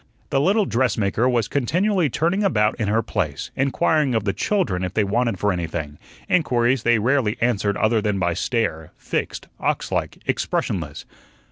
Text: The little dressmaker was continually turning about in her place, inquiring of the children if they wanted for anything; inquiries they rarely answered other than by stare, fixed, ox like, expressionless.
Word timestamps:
The 0.31 0.41
little 0.41 0.65
dressmaker 0.65 1.29
was 1.29 1.47
continually 1.47 2.09
turning 2.09 2.43
about 2.43 2.73
in 2.79 2.87
her 2.87 3.03
place, 3.03 3.51
inquiring 3.55 4.15
of 4.15 4.23
the 4.23 4.33
children 4.33 4.83
if 4.83 4.95
they 4.95 5.03
wanted 5.03 5.37
for 5.37 5.53
anything; 5.53 5.99
inquiries 6.27 6.81
they 6.81 6.97
rarely 6.97 7.37
answered 7.39 7.77
other 7.77 8.01
than 8.01 8.17
by 8.17 8.33
stare, 8.33 8.93
fixed, 8.97 9.47
ox 9.59 9.91
like, 9.91 10.17
expressionless. 10.25 11.05